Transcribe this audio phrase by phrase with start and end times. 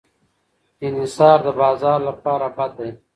[0.87, 2.89] انحصار د بازار لپاره بد دی.